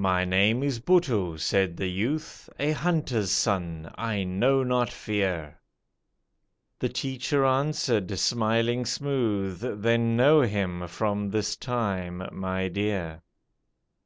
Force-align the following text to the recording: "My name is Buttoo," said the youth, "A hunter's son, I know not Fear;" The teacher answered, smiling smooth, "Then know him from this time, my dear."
"My 0.00 0.24
name 0.24 0.62
is 0.62 0.80
Buttoo," 0.80 1.36
said 1.36 1.76
the 1.76 1.88
youth, 1.90 2.48
"A 2.58 2.72
hunter's 2.72 3.30
son, 3.30 3.92
I 3.98 4.24
know 4.24 4.62
not 4.62 4.88
Fear;" 4.88 5.60
The 6.78 6.88
teacher 6.88 7.44
answered, 7.44 8.18
smiling 8.18 8.86
smooth, 8.86 9.60
"Then 9.82 10.16
know 10.16 10.40
him 10.40 10.86
from 10.88 11.28
this 11.28 11.54
time, 11.54 12.26
my 12.32 12.68
dear." 12.68 13.20